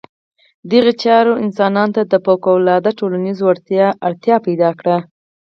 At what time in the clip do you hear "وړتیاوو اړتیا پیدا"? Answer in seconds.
3.47-4.69